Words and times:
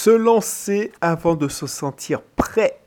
Se 0.00 0.10
lancer 0.10 0.92
avant 1.00 1.34
de 1.34 1.48
se 1.48 1.66
sentir 1.66 2.22
prêt. 2.22 2.78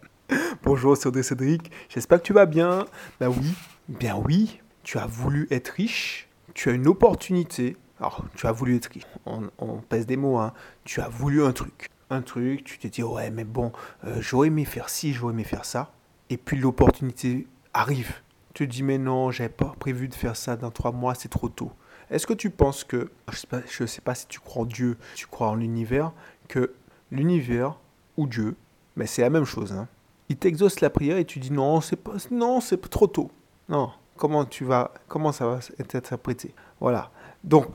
Bonjour, 0.64 0.96
c'est 0.96 1.08
Audrey 1.08 1.24
Cédric. 1.24 1.70
J'espère 1.90 2.20
que 2.20 2.24
tu 2.26 2.32
vas 2.32 2.46
bien. 2.46 2.86
Ben 3.20 3.28
oui, 3.28 3.54
bien 3.90 4.16
oui. 4.16 4.62
Tu 4.84 4.98
as 4.98 5.08
voulu 5.08 5.46
être 5.52 5.68
riche. 5.68 6.30
Tu 6.54 6.70
as 6.70 6.72
une 6.72 6.88
opportunité. 6.88 7.76
Alors, 8.00 8.24
tu 8.38 8.48
as 8.48 8.54
voulu 8.54 8.78
être 8.78 8.86
riche. 8.86 9.04
On, 9.26 9.82
pèse 9.90 10.06
des 10.06 10.16
mots, 10.16 10.38
hein. 10.38 10.54
Tu 10.86 11.02
as 11.02 11.10
voulu 11.10 11.44
un 11.44 11.52
truc. 11.52 11.90
Un 12.10 12.22
truc, 12.22 12.64
tu 12.64 12.78
t'es 12.78 12.88
dit, 12.88 13.04
ouais, 13.04 13.30
mais 13.30 13.44
bon, 13.44 13.74
euh, 14.06 14.16
j'aurais 14.22 14.48
aimé 14.48 14.64
faire 14.64 14.88
ci, 14.88 15.12
j'aurais 15.12 15.34
aimé 15.34 15.44
faire 15.44 15.66
ça. 15.66 15.92
Et 16.30 16.38
puis 16.38 16.58
l'opportunité 16.58 17.46
arrive. 17.74 18.22
Tu 18.54 18.66
te 18.66 18.72
dis, 18.72 18.84
mais 18.84 18.98
non, 18.98 19.32
j'avais 19.32 19.50
pas 19.50 19.76
prévu 19.78 20.08
de 20.08 20.16
faire 20.16 20.38
ça 20.38 20.56
dans 20.56 20.72
trois 20.72 20.94
mois, 20.94 21.14
c'est 21.14 21.28
trop 21.28 21.50
tôt. 21.50 21.74
Est-ce 22.10 22.26
que 22.26 22.34
tu 22.34 22.52
penses 22.52 22.86
que, 22.86 23.12
je 23.30 23.84
ne 23.84 23.88
sais, 23.88 24.02
pas 24.02 24.16
si 24.16 24.28
tu 24.28 24.40
crois 24.40 24.64
en 24.64 24.66
Dieu, 24.66 24.98
tu 25.16 25.28
crois 25.28 25.50
en 25.50 25.56
l'univers, 25.56 26.14
que 26.48 26.74
l'univers 27.12 27.78
ou 28.18 28.28
Dieu, 28.28 28.56
mais 28.96 29.06
c'est 29.06 29.22
la 29.22 29.30
même 29.30 29.46
chose. 29.46 29.74
Hein. 29.74 29.88
Il 30.30 30.38
t'exauce 30.38 30.82
la 30.82 30.90
prière 30.90 31.18
et 31.18 31.26
tu 31.26 31.40
dis 31.40 31.52
non, 31.52 31.82
c'est 31.82 31.96
pas, 31.96 32.14
non, 32.32 32.62
c'est 32.62 32.80
trop 32.90 33.08
tôt. 33.08 33.32
Non, 33.70 33.92
comment 34.18 34.46
tu 34.46 34.64
vas, 34.64 34.94
comment 35.08 35.32
ça 35.32 35.46
va 35.46 35.60
être 35.80 35.96
interprété 35.96 36.54
Voilà. 36.80 37.12
Donc 37.44 37.68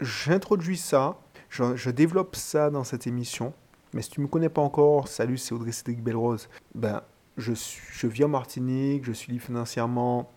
j'introduis 0.00 0.76
ça, 0.76 1.16
je, 1.48 1.90
développe 1.90 2.36
ça 2.36 2.70
dans 2.70 2.84
cette 2.84 3.06
émission. 3.06 3.52
Mais 3.92 4.02
si 4.02 4.10
tu 4.10 4.20
me 4.20 4.26
connais 4.26 4.48
pas 4.48 4.60
encore, 4.60 5.08
salut, 5.08 5.38
c'est 5.38 5.54
Audrey 5.54 5.72
Cédric 5.72 6.02
Belrose. 6.02 6.48
Ben, 6.74 7.02
je, 7.38 7.52
je 7.54 8.06
vis 8.06 8.24
en 8.24 8.28
Martinique, 8.28 9.04
je 9.04 9.12
suis 9.12 9.32
libre 9.32 9.44
financièrement, 9.44 10.30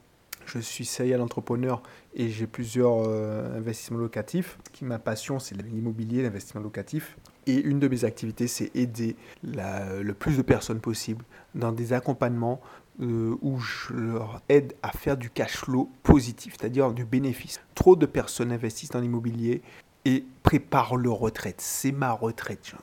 je 0.49 0.59
suis 0.59 0.85
serial 0.85 1.21
entrepreneur 1.21 1.81
et 2.15 2.29
j'ai 2.29 2.47
plusieurs 2.47 3.03
euh, 3.05 3.57
investissements 3.57 3.99
locatifs. 3.99 4.57
Qui 4.73 4.85
ma 4.85 4.99
passion, 4.99 5.39
c'est 5.39 5.55
l'immobilier, 5.61 6.23
l'investissement 6.23 6.61
locatif. 6.61 7.17
Et 7.45 7.55
une 7.55 7.79
de 7.79 7.87
mes 7.87 8.05
activités, 8.05 8.47
c'est 8.47 8.75
aider 8.75 9.15
le 9.43 10.11
plus 10.13 10.37
de 10.37 10.41
personnes 10.41 10.79
possible 10.79 11.25
dans 11.55 11.71
des 11.71 11.93
accompagnements 11.93 12.61
euh, 13.01 13.37
où 13.41 13.59
je 13.59 13.93
leur 13.93 14.41
aide 14.49 14.73
à 14.83 14.91
faire 14.91 15.15
du 15.15 15.29
cash 15.29 15.55
flow 15.57 15.89
positif, 16.03 16.55
c'est-à-dire 16.59 16.91
du 16.91 17.05
bénéfice. 17.05 17.61
Trop 17.73 17.95
de 17.95 18.05
personnes 18.05 18.51
investissent 18.51 18.91
dans 18.91 18.99
l'immobilier 18.99 19.61
et 20.05 20.25
préparent 20.43 20.97
leur 20.97 21.15
retraite. 21.15 21.61
C'est 21.61 21.91
ma 21.91 22.11
retraite. 22.11 22.73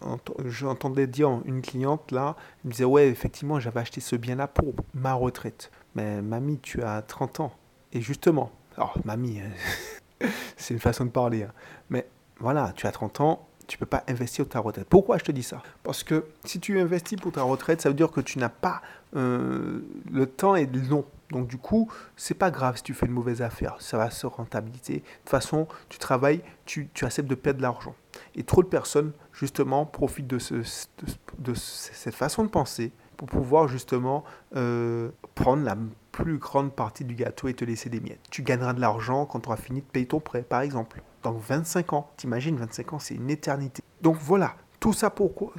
J'entendais 0.44 1.06
dire 1.06 1.40
une 1.44 1.62
cliente 1.62 2.12
là, 2.12 2.36
elle 2.62 2.68
me 2.68 2.72
disait 2.72 2.84
ouais 2.84 3.08
effectivement 3.08 3.60
j'avais 3.60 3.80
acheté 3.80 4.00
ce 4.00 4.16
bien 4.16 4.36
là 4.36 4.48
pour 4.48 4.74
ma 4.94 5.14
retraite. 5.14 5.70
Mais 5.94 6.22
mamie, 6.22 6.58
tu 6.60 6.82
as 6.82 7.02
30 7.02 7.40
ans. 7.40 7.52
Et 7.92 8.00
justement, 8.00 8.50
alors 8.76 8.96
mamie, 9.04 9.40
hein, 9.40 10.26
c'est 10.56 10.74
une 10.74 10.80
façon 10.80 11.04
de 11.04 11.10
parler, 11.10 11.44
hein. 11.44 11.52
mais 11.90 12.06
voilà, 12.38 12.72
tu 12.76 12.86
as 12.86 12.92
30 12.92 13.20
ans, 13.20 13.46
tu 13.66 13.78
peux 13.78 13.86
pas 13.86 14.04
investir 14.08 14.44
pour 14.44 14.52
ta 14.52 14.60
retraite. 14.60 14.86
Pourquoi 14.88 15.18
je 15.18 15.24
te 15.24 15.32
dis 15.32 15.42
ça? 15.42 15.62
Parce 15.82 16.04
que 16.04 16.26
si 16.44 16.60
tu 16.60 16.78
investis 16.80 17.18
pour 17.18 17.32
ta 17.32 17.42
retraite, 17.42 17.80
ça 17.80 17.88
veut 17.88 17.94
dire 17.94 18.10
que 18.10 18.20
tu 18.20 18.38
n'as 18.38 18.48
pas 18.48 18.82
euh, 19.16 19.80
le 20.10 20.26
temps 20.26 20.54
est 20.54 20.72
long. 20.88 21.04
Donc 21.30 21.48
du 21.48 21.58
coup, 21.58 21.90
c'est 22.16 22.34
pas 22.34 22.50
grave 22.50 22.76
si 22.76 22.84
tu 22.84 22.94
fais 22.94 23.06
une 23.06 23.12
mauvaise 23.12 23.42
affaire, 23.42 23.76
ça 23.80 23.96
va 23.96 24.10
se 24.10 24.26
rentabiliser. 24.26 24.94
De 24.94 25.00
toute 25.00 25.28
façon, 25.28 25.66
tu 25.88 25.98
travailles, 25.98 26.40
tu, 26.64 26.88
acceptes 27.02 27.28
de 27.28 27.34
perdre 27.34 27.58
de 27.58 27.62
l'argent. 27.62 27.94
Et 28.36 28.44
trop 28.44 28.62
de 28.62 28.68
personnes, 28.68 29.12
justement, 29.32 29.86
profitent 29.86 30.28
de 30.28 30.38
cette 31.54 32.14
façon 32.14 32.44
de 32.44 32.48
penser 32.48 32.92
pour 33.16 33.28
pouvoir 33.28 33.66
justement 33.66 34.24
euh, 34.54 35.10
prendre 35.34 35.64
la 35.64 35.76
plus 36.16 36.38
grande 36.38 36.72
partie 36.72 37.04
du 37.04 37.14
gâteau 37.14 37.48
et 37.48 37.52
te 37.52 37.64
laisser 37.64 37.90
des 37.90 38.00
miettes. 38.00 38.22
Tu 38.30 38.42
gagneras 38.42 38.72
de 38.72 38.80
l'argent 38.80 39.26
quand 39.26 39.40
tu 39.40 39.48
auras 39.48 39.58
fini 39.58 39.82
de 39.82 39.86
payer 39.86 40.06
ton 40.06 40.18
prêt, 40.18 40.42
par 40.42 40.62
exemple. 40.62 41.02
Dans 41.22 41.34
25 41.34 41.92
ans, 41.92 42.10
t'imagines, 42.16 42.56
25 42.56 42.94
ans, 42.94 42.98
c'est 42.98 43.14
une 43.14 43.28
éternité. 43.28 43.82
Donc 44.00 44.16
voilà, 44.16 44.56
tout 44.80 44.94
ça 44.94 45.10
pour, 45.10 45.34
pour 45.34 45.52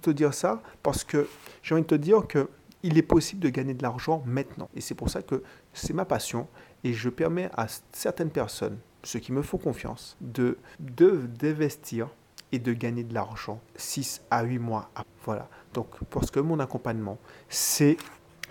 te 0.00 0.10
dire 0.10 0.34
ça, 0.34 0.60
parce 0.82 1.04
que 1.04 1.26
j'ai 1.62 1.74
envie 1.74 1.84
de 1.84 1.86
te 1.86 1.94
dire 1.94 2.26
que 2.26 2.50
il 2.82 2.98
est 2.98 3.02
possible 3.02 3.40
de 3.40 3.48
gagner 3.48 3.72
de 3.72 3.82
l'argent 3.82 4.22
maintenant. 4.26 4.68
Et 4.74 4.82
c'est 4.82 4.94
pour 4.94 5.08
ça 5.08 5.22
que 5.22 5.42
c'est 5.72 5.94
ma 5.94 6.04
passion 6.04 6.48
et 6.84 6.92
je 6.92 7.08
permets 7.08 7.48
à 7.56 7.66
certaines 7.92 8.28
personnes, 8.28 8.76
ceux 9.04 9.20
qui 9.20 9.32
me 9.32 9.40
font 9.40 9.56
confiance, 9.56 10.18
de 10.20 10.58
d'investir 10.80 12.10
et 12.52 12.58
de 12.58 12.74
gagner 12.74 13.04
de 13.04 13.14
l'argent 13.14 13.58
6 13.76 14.20
à 14.30 14.42
8 14.42 14.58
mois 14.58 14.90
après. 14.94 15.10
Voilà. 15.24 15.48
Donc, 15.72 15.88
parce 16.10 16.30
que 16.30 16.40
mon 16.40 16.60
accompagnement, 16.60 17.16
c'est 17.48 17.96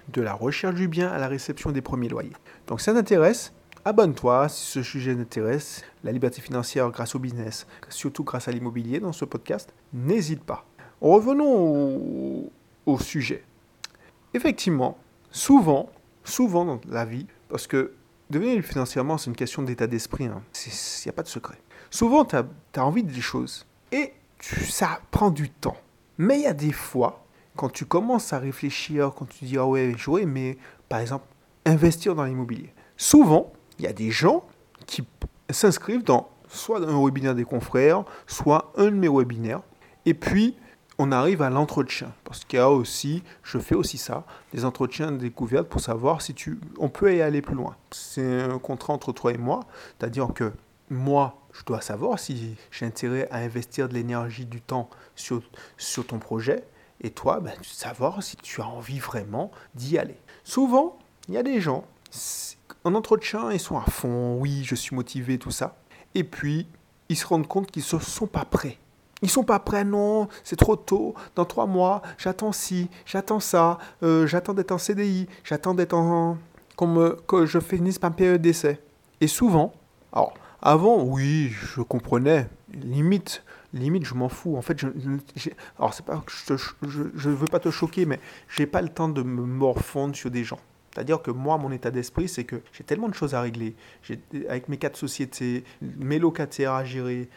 de 0.10 0.22
la 0.22 0.34
recherche 0.34 0.76
du 0.76 0.88
bien 0.88 1.10
à 1.10 1.18
la 1.18 1.28
réception 1.28 1.72
des 1.72 1.82
premiers 1.82 2.10
loyers. 2.10 2.34
Donc, 2.68 2.82
ça 2.82 2.94
t'intéresse 2.94 3.54
Abonne-toi 3.86 4.48
si 4.48 4.66
ce 4.66 4.82
sujet 4.82 5.14
t'intéresse, 5.14 5.84
la 6.06 6.14
liberté 6.14 6.42
financière 6.42 6.90
grâce 6.90 7.16
au 7.16 7.20
business, 7.20 7.68
surtout 7.90 8.24
grâce 8.24 8.48
à 8.48 8.52
l'immobilier 8.54 9.02
dans 9.02 9.12
ce 9.12 9.26
podcast, 9.26 9.74
n'hésite 9.92 10.42
pas. 10.42 10.66
Revenons 11.02 12.50
au, 12.86 13.00
sujet. 13.00 13.44
Effectivement, 14.34 14.98
souvent, 15.32 15.90
souvent 16.24 16.64
dans 16.64 16.80
la 16.88 17.04
vie, 17.04 17.28
parce 17.50 17.68
que 17.68 17.92
devenir 18.30 18.64
financièrement, 18.64 19.18
c'est 19.18 19.30
une 19.30 19.36
question 19.36 19.64
d'état 19.64 19.86
d'esprit, 19.86 20.28
hein. 20.28 20.42
il 20.66 20.72
n'y 21.06 21.10
a 21.10 21.14
pas 21.14 21.24
de 21.24 21.28
secret. 21.28 21.58
Souvent, 21.90 22.24
tu 22.24 22.38
as, 22.38 22.46
envie 22.78 23.04
des 23.04 23.20
choses 23.20 23.66
et 23.92 24.14
ça 24.40 25.02
prend 25.12 25.30
du 25.30 25.50
temps. 25.50 25.78
Mais 26.18 26.38
il 26.38 26.44
y 26.44 26.48
a 26.48 26.54
des 26.54 26.72
fois, 26.72 27.23
quand 27.56 27.70
tu 27.70 27.86
commences 27.86 28.34
à 28.34 28.40
réfléchir, 28.40 29.12
quand 29.16 29.26
tu 29.26 29.46
dis 29.46 29.58
ah 29.58 29.66
ouais, 29.66 29.94
j'aurais 29.98 30.26
mais 30.26 30.58
par 30.90 31.00
exemple, 31.00 31.26
investir 31.66 32.16
dans 32.16 32.24
l'immobilier. 32.24 32.74
Souvent, 32.98 33.52
il 33.80 33.86
y 33.86 33.88
a 33.88 33.94
des 33.94 34.12
gens 34.12 34.46
qui 34.86 35.04
s'inscrivent 35.50 36.04
dans 36.04 36.30
soit 36.48 36.88
un 36.88 37.04
webinaire 37.04 37.36
des 37.36 37.46
confrères, 37.46 38.04
soit 38.28 38.72
un 38.78 38.86
de 38.86 38.96
mes 38.96 39.10
webinaires, 39.10 39.62
et 40.06 40.14
puis 40.14 40.56
on 41.00 41.12
arrive 41.12 41.42
à 41.42 41.50
l'entretien. 41.50 42.12
Parce 42.24 42.46
qu'il 42.46 42.60
y 42.60 42.62
a 42.62 42.70
aussi, 42.70 43.24
je 43.42 43.58
fais 43.58 43.76
aussi 43.76 43.98
ça, 43.98 44.26
des 44.54 44.66
entretiens 44.66 45.12
de 45.12 45.18
découverte 45.18 45.68
pour 45.68 45.82
savoir 45.82 46.22
si 46.22 46.34
tu, 46.34 46.60
on 46.78 46.90
peut 46.90 47.16
y 47.16 47.22
aller 47.22 47.42
plus 47.42 47.56
loin. 47.56 47.76
C'est 47.92 48.44
un 48.44 48.60
contrat 48.60 48.94
entre 48.94 49.12
toi 49.12 49.34
et 49.34 49.38
moi, 49.38 49.62
c'est-à-dire 49.98 50.28
que 50.34 50.54
moi, 50.90 51.42
je 51.54 51.64
dois 51.64 51.82
savoir 51.82 52.20
si 52.20 52.56
j'ai 52.72 52.86
intérêt 52.86 53.28
à 53.32 53.38
investir 53.38 53.90
de 53.90 53.96
l'énergie, 53.96 54.46
du 54.46 54.62
temps 54.62 54.90
sur, 55.16 55.42
sur 55.78 56.06
ton 56.06 56.20
projet. 56.20 56.64
Et 57.04 57.12
toi, 57.12 57.40
ben, 57.42 57.54
savoir 57.62 58.24
si 58.24 58.38
tu 58.38 58.62
as 58.62 58.68
envie 58.68 59.00
vraiment 59.00 59.52
d'y 59.76 59.98
aller. 59.98 60.18
Souvent, 60.44 60.98
il 61.28 61.36
y 61.36 61.38
a 61.38 61.44
des 61.44 61.60
gens, 61.62 61.86
en 62.84 62.96
entretien, 62.96 63.52
ils 63.52 63.60
sont 63.60 63.78
à 63.78 63.86
fond, 63.86 64.38
oui, 64.40 64.64
je 64.64 64.76
suis 64.76 64.96
motivé, 64.96 65.38
tout 65.38 65.52
ça. 65.52 65.76
Et 66.16 66.24
puis, 66.24 66.68
ils 67.10 67.18
se 67.18 67.26
rendent 67.26 67.48
compte 67.48 67.72
qu'ils 67.72 67.84
ne 67.94 68.00
sont 68.00 68.28
pas 68.28 68.46
prêts. 68.46 68.78
Ils 69.22 69.30
sont 69.30 69.44
pas 69.44 69.60
prêts, 69.60 69.86
non, 69.86 70.28
c'est 70.44 70.58
trop 70.58 70.76
tôt. 70.76 71.16
Dans 71.36 71.46
trois 71.46 71.66
mois, 71.66 72.02
j'attends 72.18 72.52
ci, 72.52 72.90
j'attends 73.06 73.40
ça, 73.40 73.78
euh, 74.04 74.28
j'attends 74.28 74.54
d'être 74.54 74.72
en 74.72 74.78
CDI, 74.78 75.28
j'attends 75.44 75.74
d'être 75.74 75.94
en. 75.94 76.38
Comme, 76.76 77.16
que 77.28 77.46
je 77.46 77.60
finisse 77.60 78.02
ma 78.02 78.10
période 78.10 78.42
d'essai. 78.42 78.82
Et 79.22 79.28
souvent, 79.28 79.74
alors, 80.12 80.34
avant, 80.62 81.04
oui, 81.04 81.50
je 81.52 81.82
comprenais. 81.82 82.50
Limite, 82.74 83.44
limite, 83.74 84.06
je 84.06 84.14
m'en 84.14 84.30
fous. 84.30 84.56
En 84.56 84.62
fait, 84.62 84.80
je, 84.80 84.88
alors 85.78 85.94
c'est 85.94 86.06
pas, 86.06 86.24
je, 86.48 86.56
je, 87.16 87.30
veux 87.30 87.48
pas 87.48 87.60
te 87.60 87.72
choquer, 87.72 88.06
mais 88.06 88.20
j'ai 88.50 88.66
pas 88.66 88.82
le 88.82 88.90
temps 88.90 89.10
de 89.10 89.22
me 89.24 89.44
morfondre 89.44 90.16
sur 90.16 90.32
des 90.32 90.44
gens. 90.44 90.60
C'est-à-dire 90.94 91.22
que 91.22 91.32
moi, 91.32 91.58
mon 91.58 91.72
état 91.72 91.90
d'esprit, 91.90 92.30
c'est 92.30 92.44
que 92.44 92.62
j'ai 92.72 92.84
tellement 92.84 93.10
de 93.10 93.16
choses 93.16 93.34
à 93.34 93.42
régler. 93.42 93.76
Avec 94.48 94.70
mes 94.70 94.78
quatre 94.78 94.96
sociétés, 94.96 95.64
mes 95.82 96.20
locataires 96.20 96.74
à 96.74 96.86
gérer, 96.86 97.30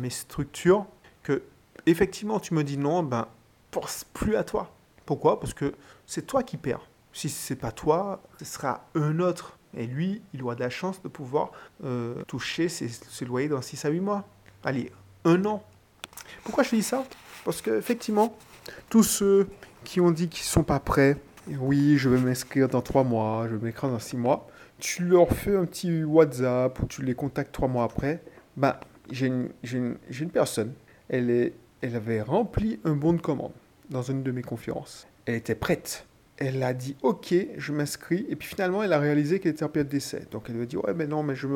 mes 0.00 0.10
structures, 0.10 0.86
que 1.22 1.42
effectivement, 1.84 2.40
tu 2.40 2.54
me 2.54 2.64
dis 2.64 2.78
non, 2.78 3.02
ben, 3.02 3.28
pense 3.70 4.04
plus 4.14 4.36
à 4.36 4.44
toi. 4.44 4.72
Pourquoi? 5.04 5.38
Parce 5.38 5.52
que 5.52 5.74
c'est 6.06 6.26
toi 6.26 6.42
qui 6.42 6.56
perds. 6.56 6.88
Si 7.12 7.28
c'est 7.28 7.56
pas 7.56 7.70
toi, 7.70 8.22
ce 8.38 8.44
sera 8.44 8.86
un 8.94 9.20
autre 9.20 9.58
et 9.76 9.86
lui, 9.86 10.22
il 10.32 10.42
aura 10.42 10.54
de 10.54 10.60
la 10.60 10.70
chance 10.70 11.02
de 11.02 11.08
pouvoir 11.08 11.52
euh, 11.84 12.22
toucher 12.24 12.68
ses, 12.68 13.24
loyers 13.24 13.48
dans 13.48 13.60
6 13.60 13.84
à 13.84 13.90
8 13.90 14.00
mois. 14.00 14.24
Allez, 14.64 14.90
un 15.26 15.44
an. 15.44 15.62
Pourquoi 16.44 16.64
je 16.64 16.70
dis 16.70 16.82
ça? 16.82 17.04
Parce 17.44 17.60
qu'effectivement, 17.60 18.36
tous 18.88 19.02
ceux 19.02 19.48
qui 19.84 20.00
ont 20.00 20.10
dit 20.10 20.28
qu'ils 20.28 20.44
ne 20.44 20.48
sont 20.48 20.62
pas 20.62 20.80
prêts, 20.80 21.16
oui, 21.48 21.98
je 21.98 22.08
vais 22.08 22.18
m'inscrire 22.18 22.68
dans 22.68 22.80
3 22.80 23.04
mois, 23.04 23.46
je 23.48 23.56
vais 23.56 23.66
m'inscrire 23.66 23.90
dans 23.90 23.98
6 23.98 24.16
mois, 24.16 24.48
tu 24.78 25.04
leur 25.04 25.28
fais 25.30 25.56
un 25.56 25.64
petit 25.64 26.04
WhatsApp 26.04 26.80
ou 26.80 26.86
tu 26.86 27.02
les 27.02 27.14
contactes 27.14 27.52
3 27.52 27.68
mois 27.68 27.84
après, 27.84 28.22
bah, 28.56 28.80
j'ai 29.10 29.26
une, 29.26 29.50
une, 29.72 29.96
une, 30.20 30.30
personne, 30.30 30.72
elle, 31.08 31.30
est, 31.30 31.52
elle 31.82 31.96
avait 31.96 32.22
rempli 32.22 32.80
un 32.84 32.94
bon 32.94 33.12
de 33.12 33.20
commande 33.20 33.52
dans 33.90 34.02
une 34.02 34.22
de 34.22 34.32
mes 34.32 34.42
conférences. 34.42 35.06
Elle 35.26 35.34
était 35.34 35.54
prête 35.54 36.06
elle 36.38 36.62
a 36.62 36.74
dit 36.74 36.96
ok, 37.02 37.34
je 37.56 37.72
m'inscris, 37.72 38.26
et 38.28 38.36
puis 38.36 38.48
finalement 38.48 38.82
elle 38.82 38.92
a 38.92 38.98
réalisé 38.98 39.40
qu'elle 39.40 39.52
était 39.52 39.64
en 39.64 39.68
période 39.68 39.88
d'essai. 39.88 40.22
Donc 40.30 40.44
elle 40.48 40.56
lui 40.56 40.62
a 40.62 40.66
dit 40.66 40.76
ouais, 40.76 40.94
mais 40.94 41.06
non, 41.06 41.22
mais 41.22 41.34
je, 41.34 41.46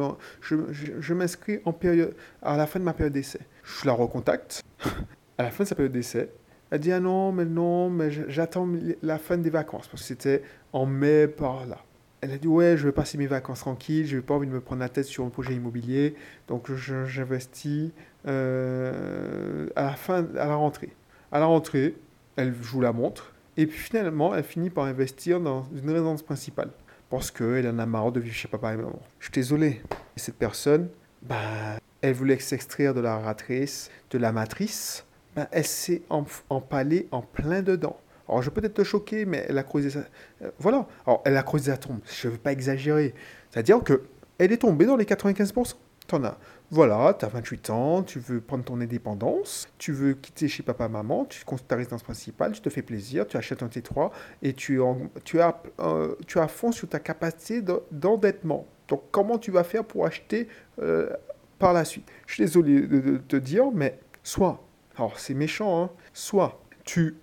je, 0.40 0.56
je, 0.98 1.14
m'inscris 1.14 1.60
en 1.64 1.72
période, 1.72 2.14
à 2.42 2.56
la 2.56 2.66
fin 2.66 2.78
de 2.78 2.84
ma 2.84 2.92
période 2.92 3.12
d'essai. 3.12 3.40
Je 3.78 3.86
la 3.86 3.92
recontacte 3.92 4.62
à 5.38 5.42
la 5.44 5.50
fin 5.50 5.64
de 5.64 5.68
sa 5.68 5.74
période 5.74 5.92
d'essai. 5.92 6.30
Elle 6.70 6.80
dit 6.80 6.92
ah 6.92 7.00
non, 7.00 7.32
mais 7.32 7.44
non, 7.44 7.90
mais 7.90 8.10
j'attends 8.10 8.68
la 9.02 9.18
fin 9.18 9.36
des 9.36 9.50
vacances, 9.50 9.88
parce 9.88 10.02
que 10.02 10.08
c'était 10.08 10.42
en 10.72 10.86
mai 10.86 11.26
par 11.26 11.66
là. 11.66 11.78
Elle 12.20 12.32
a 12.32 12.38
dit 12.38 12.46
ouais, 12.46 12.76
je 12.76 12.86
vais 12.86 12.92
passer 12.92 13.18
mes 13.18 13.26
vacances 13.26 13.60
tranquilles, 13.60 14.06
je 14.06 14.16
n'ai 14.16 14.22
pas 14.22 14.34
envie 14.34 14.46
de 14.46 14.52
me 14.52 14.60
prendre 14.60 14.80
la 14.80 14.88
tête 14.88 15.06
sur 15.06 15.24
un 15.24 15.30
projet 15.30 15.54
immobilier, 15.54 16.14
donc 16.48 16.72
j'investis 16.72 17.90
euh, 18.26 19.68
à 19.74 19.82
la 19.82 19.92
fin, 19.92 20.26
à 20.36 20.46
la 20.46 20.54
rentrée. 20.54 20.90
À 21.32 21.40
la 21.40 21.46
rentrée, 21.46 21.96
elle 22.36 22.54
joue 22.62 22.80
la 22.80 22.92
montre. 22.92 23.32
Et 23.56 23.66
puis 23.66 23.78
finalement, 23.78 24.34
elle 24.34 24.44
finit 24.44 24.70
par 24.70 24.84
investir 24.84 25.40
dans 25.40 25.64
une 25.74 25.90
résidence 25.90 26.22
principale. 26.22 26.70
Parce 27.08 27.30
qu'elle 27.30 27.66
en 27.66 27.78
a 27.78 27.86
marre 27.86 28.12
de 28.12 28.20
vivre 28.20 28.34
chez 28.34 28.48
papa 28.48 28.72
et 28.72 28.76
maman. 28.76 29.00
Je 29.18 29.26
suis 29.26 29.32
désolé. 29.32 29.82
Et 30.16 30.20
cette 30.20 30.36
personne, 30.36 30.88
bah, 31.22 31.78
elle 32.02 32.14
voulait 32.14 32.38
s'extraire 32.38 32.94
de 32.94 33.00
la 33.00 33.18
ratrice, 33.18 33.90
de 34.10 34.18
la 34.18 34.32
matrice. 34.32 35.04
Bah, 35.36 35.48
elle 35.52 35.66
s'est 35.66 36.02
empalée 36.48 37.08
en 37.12 37.22
plein 37.22 37.62
dedans. 37.62 37.98
Alors, 38.28 38.42
je 38.42 38.50
peux 38.50 38.60
peut-être 38.60 38.74
te 38.74 38.84
choquer, 38.84 39.24
mais 39.24 39.44
elle 39.48 39.58
a 39.58 39.62
creusé 39.62 39.90
sa... 39.90 40.00
Euh, 40.42 40.50
voilà. 40.58 40.86
Alors, 41.06 41.22
elle 41.24 41.36
a 41.36 41.42
tombe. 41.42 42.00
Je 42.04 42.28
ne 42.28 42.32
veux 42.32 42.38
pas 42.38 42.52
exagérer. 42.52 43.14
C'est-à-dire 43.50 43.82
que 43.82 44.02
elle 44.38 44.52
est 44.52 44.58
tombée 44.58 44.86
dans 44.86 44.96
les 44.96 45.04
95%. 45.04 45.74
T'en 46.06 46.24
as. 46.24 46.38
Voilà, 46.70 47.14
tu 47.18 47.24
as 47.24 47.28
28 47.28 47.70
ans, 47.70 48.02
tu 48.02 48.20
veux 48.20 48.40
prendre 48.40 48.64
ton 48.64 48.80
indépendance, 48.80 49.68
tu 49.78 49.92
veux 49.92 50.14
quitter 50.14 50.46
chez 50.46 50.62
papa-maman, 50.62 51.24
tu 51.24 51.44
comptes 51.44 51.66
ta 51.66 51.74
résidence 51.74 52.04
principale, 52.04 52.52
tu 52.52 52.60
te 52.60 52.70
fais 52.70 52.82
plaisir, 52.82 53.26
tu 53.26 53.36
achètes 53.36 53.64
un 53.64 53.66
T3 53.66 54.10
et 54.42 54.52
tu, 54.52 54.80
tu, 55.24 55.40
as, 55.40 55.60
euh, 55.80 56.14
tu 56.28 56.38
as 56.38 56.46
fond 56.46 56.70
sur 56.70 56.88
ta 56.88 57.00
capacité 57.00 57.62
d'endettement. 57.90 58.66
Donc, 58.86 59.02
comment 59.10 59.38
tu 59.38 59.50
vas 59.50 59.64
faire 59.64 59.84
pour 59.84 60.06
acheter 60.06 60.46
euh, 60.80 61.10
par 61.60 61.72
la 61.72 61.84
suite 61.84 62.08
Je 62.26 62.34
suis 62.34 62.42
désolé 62.42 62.80
de, 62.80 63.18
te 63.18 63.36
dire, 63.36 63.70
mais 63.72 64.00
soit, 64.24 64.66
alors 64.96 65.20
c'est 65.20 65.34
méchant, 65.34 65.84
hein, 65.84 65.90
soit 66.12 66.60
tu 66.82 67.14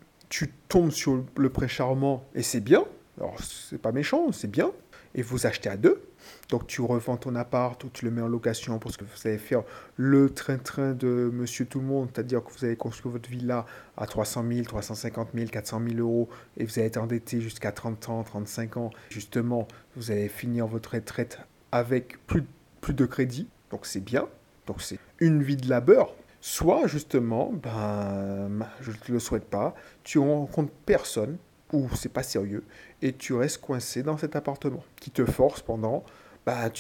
tombes 0.70 0.92
sur 0.92 1.26
le 1.36 1.50
prêt 1.50 1.68
charmant 1.68 2.24
et 2.34 2.44
c'est 2.44 2.62
bien. 2.62 2.86
Alors, 3.20 3.36
c'est 3.42 3.82
pas 3.82 3.92
méchant, 3.92 4.32
c'est 4.32 4.50
bien. 4.50 4.72
Et 5.16 5.22
vous 5.22 5.48
achetez 5.48 5.70
à 5.70 5.78
deux. 5.78 6.04
Donc, 6.50 6.68
tu 6.68 6.82
revends 6.82 7.18
ton 7.18 7.34
appart 7.36 7.82
ou 7.84 7.90
tu 7.90 8.06
le 8.06 8.12
mets 8.12 8.22
en 8.22 8.28
location 8.28 8.78
parce 8.78 8.98
que 8.98 9.04
vous 9.04 9.28
allez 9.28 9.38
faire 9.40 9.64
le 9.96 10.30
train-train 10.30 10.92
de 10.92 11.32
monsieur 11.34 11.66
tout 11.66 11.80
le 11.80 11.86
monde. 11.86 12.10
C'est-à-dire 12.14 12.44
que 12.44 12.52
vous 12.52 12.66
allez 12.66 12.76
construire 12.76 13.14
votre 13.14 13.30
villa 13.30 13.66
à 13.96 14.06
300 14.06 14.46
000, 14.48 14.64
350 14.66 15.30
000, 15.34 15.48
400 15.48 15.82
000 15.90 16.00
euros 16.00 16.30
et 16.58 16.66
vous 16.66 16.78
allez 16.78 16.88
être 16.88 16.98
endetté 16.98 17.42
jusqu'à 17.42 17.72
30 17.72 18.10
ans, 18.10 18.24
35 18.24 18.78
ans. 18.78 18.90
Justement, 19.10 19.68
vous 19.96 20.12
allez 20.12 20.30
finir 20.30 20.68
votre 20.68 20.94
retraite 20.94 21.40
avec 21.72 22.24
plus, 22.28 22.44
plus 22.82 22.94
de 22.94 23.06
crédit. 23.06 23.48
Donc, 23.72 23.86
c'est 23.86 24.04
bien. 24.04 24.28
Donc, 24.66 24.82
c'est 24.82 25.00
une 25.20 25.44
vie 25.44 25.58
de 25.58 25.70
labeur. 25.70 26.14
Soit 26.40 26.88
justement, 26.88 27.52
ben, 27.52 28.68
je 28.82 28.92
ne 28.92 28.96
te 28.96 29.12
le 29.12 29.20
souhaite 29.20 29.46
pas, 29.46 29.76
tu 30.04 30.20
rencontres 30.20 30.72
personne 30.86 31.38
ou 31.74 31.90
c'est 31.96 32.12
pas 32.12 32.24
sérieux 32.24 32.64
et 33.02 33.14
tu 33.14 33.34
restes 33.34 33.60
coincé 33.60 34.04
dans 34.04 34.18
cet 34.18 34.36
appartement 34.36 34.84
qui 34.98 35.12
te 35.12 35.26
force 35.26 35.62
pendant, 35.62 36.04
ben, 36.46 36.72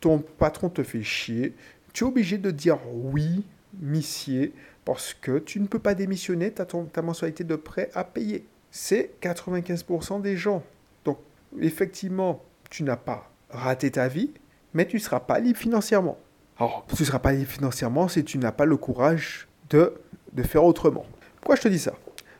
ton 0.00 0.18
patron 0.18 0.68
te 0.68 0.82
fait 0.82 1.02
chier, 1.02 1.54
tu 1.92 2.04
es 2.04 2.06
obligé 2.06 2.38
de 2.38 2.50
dire 2.50 2.78
oui, 2.92 3.44
missier, 3.80 4.52
parce 4.84 5.14
que 5.14 5.38
tu 5.38 5.60
ne 5.60 5.66
peux 5.66 5.78
pas 5.78 5.94
démissionner, 5.94 6.52
tu 6.52 6.62
as 6.62 6.66
ta 6.66 7.02
mensualité 7.02 7.44
de 7.44 7.56
prêt 7.56 7.90
à 7.94 8.04
payer. 8.04 8.46
C'est 8.70 9.12
95% 9.22 10.20
des 10.20 10.36
gens. 10.36 10.62
Donc 11.04 11.18
effectivement, 11.60 12.42
tu 12.70 12.82
n'as 12.82 12.96
pas 12.96 13.30
raté 13.50 13.90
ta 13.90 14.08
vie, 14.08 14.32
mais 14.74 14.86
tu 14.86 14.96
ne 14.96 15.00
seras 15.00 15.20
pas 15.20 15.38
libre 15.38 15.58
financièrement. 15.58 16.18
Alors, 16.58 16.84
tu 16.88 17.02
ne 17.02 17.06
seras 17.06 17.18
pas 17.18 17.32
libre 17.32 17.50
financièrement 17.50 18.08
si 18.08 18.24
tu 18.24 18.38
n'as 18.38 18.52
pas 18.52 18.64
le 18.66 18.76
courage 18.76 19.48
de, 19.70 19.94
de 20.32 20.42
faire 20.42 20.64
autrement. 20.64 21.06
Pourquoi 21.36 21.56
je 21.56 21.62
te 21.62 21.68
dis 21.68 21.78
ça? 21.78 21.94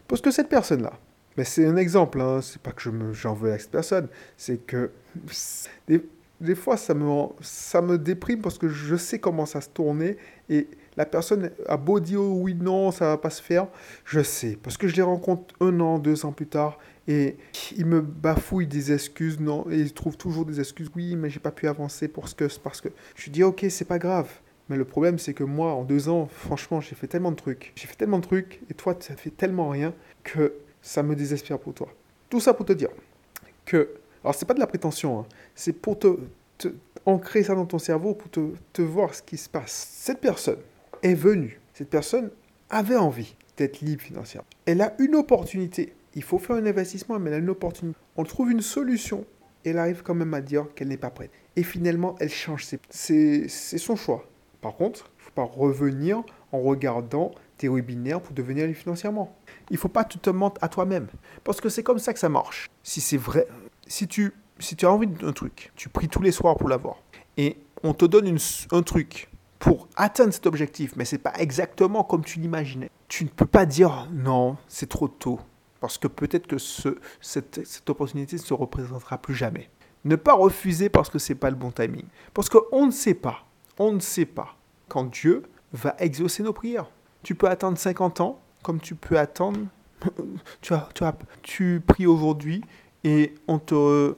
Parce 0.06 0.20
que 0.20 0.30
cette 0.30 0.48
personne-là, 0.48 0.92
mais 1.36 1.44
c'est 1.44 1.66
un 1.66 1.76
exemple, 1.76 2.20
hein, 2.20 2.40
c'est 2.42 2.60
pas 2.60 2.72
que 2.72 2.82
je 2.82 2.90
j'en 3.12 3.34
veux 3.34 3.52
à 3.52 3.58
cette 3.58 3.70
personne, 3.70 4.08
c'est 4.36 4.58
que 4.58 4.90
des, 6.40 6.54
fois 6.54 6.76
ça 6.76 6.94
me, 6.94 7.26
ça 7.40 7.80
me 7.82 7.98
déprime 7.98 8.40
parce 8.40 8.58
que 8.58 8.68
je 8.68 8.96
sais 8.96 9.18
comment 9.18 9.46
ça 9.46 9.60
se 9.60 9.68
tourner 9.68 10.16
et 10.48 10.68
la 10.96 11.06
personne 11.06 11.50
a 11.66 11.76
beau 11.76 11.98
dire 12.00 12.20
oui, 12.20 12.54
non, 12.54 12.90
ça 12.92 13.06
va 13.06 13.18
pas 13.18 13.30
se 13.30 13.42
faire, 13.42 13.66
je 14.04 14.22
sais, 14.22 14.58
parce 14.62 14.76
que 14.76 14.86
je 14.86 14.94
les 14.94 15.02
rencontre 15.02 15.54
un 15.60 15.80
an, 15.80 15.98
deux 15.98 16.24
ans 16.24 16.32
plus 16.32 16.46
tard 16.46 16.78
et 17.08 17.36
il 17.76 17.86
me 17.86 18.00
bafouille 18.00 18.66
des 18.66 18.92
excuses, 18.92 19.40
non, 19.40 19.66
et 19.70 19.78
il 19.78 19.92
trouve 19.92 20.16
toujours 20.16 20.46
des 20.46 20.60
excuses. 20.60 20.90
Oui, 20.94 21.16
mais 21.16 21.28
j'ai 21.30 21.40
pas 21.40 21.50
pu 21.50 21.68
avancer 21.68 22.08
pour 22.08 22.28
ce 22.28 22.34
que, 22.34 22.46
parce 22.62 22.80
que 22.80 22.88
je 23.14 23.30
dis 23.30 23.42
ok, 23.42 23.66
c'est 23.68 23.84
pas 23.84 23.98
grave. 23.98 24.28
Mais 24.70 24.76
le 24.76 24.86
problème, 24.86 25.18
c'est 25.18 25.34
que 25.34 25.44
moi, 25.44 25.74
en 25.74 25.84
deux 25.84 26.08
ans, 26.08 26.26
franchement, 26.26 26.80
j'ai 26.80 26.94
fait 26.94 27.06
tellement 27.06 27.30
de 27.30 27.36
trucs. 27.36 27.72
J'ai 27.76 27.86
fait 27.86 27.96
tellement 27.96 28.18
de 28.18 28.24
trucs, 28.24 28.60
et 28.70 28.74
toi, 28.74 28.94
tu 28.94 29.12
as 29.12 29.16
fait 29.16 29.30
tellement 29.30 29.68
rien 29.68 29.92
que 30.22 30.54
ça 30.80 31.02
me 31.02 31.14
désespère 31.14 31.58
pour 31.58 31.74
toi. 31.74 31.88
Tout 32.30 32.40
ça 32.40 32.54
pour 32.54 32.64
te 32.64 32.72
dire 32.72 32.88
que, 33.66 33.90
alors 34.24 34.34
c'est 34.34 34.46
pas 34.46 34.54
de 34.54 34.60
la 34.60 34.66
prétention, 34.66 35.20
hein, 35.20 35.26
c'est 35.54 35.72
pour 35.72 35.98
te, 35.98 36.18
ancrer 37.06 37.42
ça 37.44 37.54
dans 37.54 37.66
ton 37.66 37.78
cerveau, 37.78 38.14
pour 38.14 38.30
te, 38.30 38.40
te 38.72 38.82
voir 38.82 39.14
ce 39.14 39.22
qui 39.22 39.36
se 39.36 39.48
passe. 39.48 39.88
Cette 39.92 40.20
personne 40.20 40.58
est 41.02 41.14
venue, 41.14 41.60
cette 41.74 41.90
personne 41.90 42.30
avait 42.70 42.96
envie 42.96 43.36
d'être 43.56 43.80
libre 43.80 44.02
financièrement. 44.02 44.48
Elle 44.64 44.80
a 44.80 44.94
une 44.98 45.14
opportunité 45.14 45.94
il 46.14 46.22
faut 46.22 46.38
faire 46.38 46.56
un 46.56 46.66
investissement, 46.66 47.18
mais 47.18 47.30
elle 47.30 47.36
a 47.36 47.38
une 47.38 47.50
opportunité. 47.50 47.98
On 48.16 48.24
trouve 48.24 48.50
une 48.50 48.60
solution. 48.60 49.24
Elle 49.64 49.78
arrive 49.78 50.02
quand 50.02 50.14
même 50.14 50.34
à 50.34 50.40
dire 50.40 50.66
qu'elle 50.74 50.88
n'est 50.88 50.96
pas 50.96 51.10
prête. 51.10 51.30
Et 51.56 51.62
finalement, 51.62 52.14
elle 52.20 52.30
change. 52.30 52.66
C'est 52.90 53.48
son 53.48 53.96
choix. 53.96 54.24
Par 54.60 54.76
contre, 54.76 55.10
il 55.18 55.20
ne 55.20 55.24
faut 55.24 55.32
pas 55.34 55.44
revenir 55.44 56.22
en 56.52 56.60
regardant 56.60 57.32
tes 57.56 57.68
webinaires 57.68 58.20
pour 58.20 58.34
devenir 58.34 58.66
libre 58.66 58.78
financièrement. 58.78 59.36
Il 59.70 59.74
ne 59.74 59.78
faut 59.78 59.88
pas 59.88 60.04
que 60.04 60.12
tu 60.12 60.18
te 60.18 60.30
mentes 60.30 60.58
à 60.60 60.68
toi-même. 60.68 61.06
Parce 61.44 61.60
que 61.60 61.68
c'est 61.68 61.82
comme 61.82 61.98
ça 61.98 62.12
que 62.12 62.18
ça 62.18 62.28
marche. 62.28 62.70
Si 62.82 63.00
c'est 63.00 63.16
vrai, 63.16 63.46
si 63.86 64.08
tu, 64.08 64.32
as 64.82 64.86
envie 64.86 65.06
d'un 65.06 65.32
truc, 65.32 65.72
tu 65.76 65.88
pries 65.88 66.08
tous 66.08 66.22
les 66.22 66.32
soirs 66.32 66.56
pour 66.56 66.68
l'avoir. 66.68 66.96
Et 67.36 67.56
on 67.82 67.94
te 67.94 68.04
donne 68.04 68.36
un 68.70 68.82
truc 68.82 69.28
pour 69.58 69.88
atteindre 69.96 70.32
cet 70.32 70.46
objectif, 70.46 70.94
mais 70.96 71.04
ce 71.04 71.16
n'est 71.16 71.22
pas 71.22 71.32
exactement 71.38 72.04
comme 72.04 72.24
tu 72.24 72.38
l'imaginais. 72.40 72.90
Tu 73.08 73.24
ne 73.24 73.28
peux 73.28 73.46
pas 73.46 73.66
dire 73.66 74.08
non, 74.12 74.56
c'est 74.68 74.88
trop 74.88 75.08
tôt 75.08 75.40
parce 75.84 75.98
que 75.98 76.08
peut-être 76.08 76.46
que 76.46 76.56
ce, 76.56 76.96
cette, 77.20 77.90
opportunité 77.90 78.36
ne 78.36 78.40
se 78.40 78.54
représentera 78.54 79.18
plus 79.18 79.34
jamais. 79.34 79.68
Ne 80.06 80.16
pas 80.16 80.32
refuser 80.32 80.88
parce 80.88 81.10
que 81.10 81.18
ce 81.18 81.34
n'est 81.34 81.38
pas 81.38 81.50
le 81.50 81.56
bon 81.56 81.70
timing. 81.70 82.06
Parce 82.32 82.48
qu'on 82.48 82.86
ne 82.86 82.90
sait 82.90 83.12
pas, 83.12 83.44
on 83.78 83.92
ne 83.92 84.00
sait 84.00 84.24
pas 84.24 84.56
quand 84.88 85.04
Dieu 85.04 85.42
va 85.74 85.94
exaucer 85.98 86.42
nos 86.42 86.54
prières. 86.54 86.86
Tu 87.22 87.34
peux 87.34 87.48
attendre 87.48 87.76
50 87.76 88.22
ans, 88.22 88.40
comme 88.62 88.80
tu 88.80 88.94
peux 88.94 89.18
attendre... 89.18 89.60
tu, 90.62 90.72
as, 90.72 90.88
tu, 90.94 91.04
as, 91.04 91.14
tu 91.42 91.82
pries 91.86 92.06
aujourd'hui 92.06 92.62
et 93.04 93.34
on 93.46 93.58
te 93.58 94.14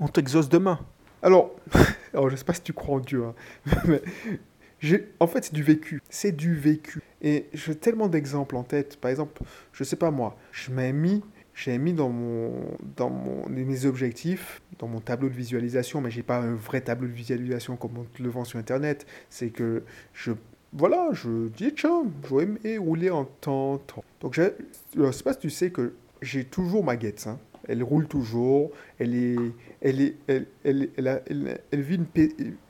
on 0.00 0.08
t'exauce 0.08 0.48
demain. 0.48 0.80
Alors, 1.22 1.54
alors 2.12 2.28
je 2.28 2.34
ne 2.34 2.36
sais 2.38 2.44
pas 2.44 2.54
si 2.54 2.62
tu 2.62 2.72
crois 2.72 2.96
en 2.96 3.00
Dieu, 3.00 3.24
hein, 3.24 3.34
en 5.20 5.26
fait, 5.26 5.44
c'est 5.44 5.54
du 5.54 5.62
vécu. 5.62 6.02
C'est 6.10 6.32
du 6.32 6.54
vécu. 6.54 7.00
Et 7.20 7.46
j'ai 7.52 7.76
tellement 7.76 8.08
d'exemples 8.08 8.56
en 8.56 8.64
tête. 8.64 8.96
Par 8.96 9.10
exemple, 9.10 9.42
je 9.72 9.84
sais 9.84 9.96
pas 9.96 10.10
moi, 10.10 10.36
je 10.50 10.72
m'ai 10.72 10.92
mis, 10.92 11.22
j'ai 11.54 11.78
mis 11.78 11.92
dans 11.92 12.08
mon, 12.08 12.52
dans 12.96 13.10
mon, 13.10 13.48
mes 13.48 13.86
objectifs, 13.86 14.60
dans 14.78 14.88
mon 14.88 15.00
tableau 15.00 15.28
de 15.28 15.34
visualisation, 15.34 16.00
mais 16.00 16.10
j'ai 16.10 16.24
pas 16.24 16.38
un 16.38 16.54
vrai 16.54 16.80
tableau 16.80 17.06
de 17.06 17.12
visualisation 17.12 17.76
comme 17.76 17.98
on 17.98 18.04
te 18.04 18.22
le 18.22 18.28
vend 18.28 18.44
sur 18.44 18.58
Internet. 18.58 19.06
C'est 19.30 19.50
que 19.50 19.84
je, 20.14 20.32
voilà, 20.72 21.10
je 21.12 21.48
dis 21.48 21.72
tiens, 21.74 22.04
j'aurais 22.28 22.44
aimé 22.44 22.78
rouler 22.78 23.10
en 23.10 23.24
temps, 23.24 23.78
temps. 23.78 24.02
Donc 24.20 24.34
je, 24.34 24.42
je 24.96 25.12
sais 25.12 25.22
pas 25.22 25.34
si 25.34 25.38
tu 25.38 25.50
sais 25.50 25.70
que 25.70 25.94
j'ai 26.22 26.44
toujours 26.44 26.82
ma 26.82 26.96
guette. 26.96 27.26
Hein. 27.28 27.38
Elle 27.68 27.82
roule 27.82 28.06
toujours. 28.06 28.70
Elle 28.98 29.14
est, 29.14 29.36
elle 29.80 30.00
est, 30.00 30.14
elle, 30.26 30.46
elle, 30.64 31.60
elle, 31.70 31.80
vit 31.80 31.96
une, 31.96 32.06